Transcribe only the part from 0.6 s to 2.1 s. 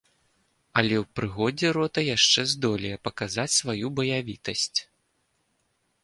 Але ў прыгодзе рота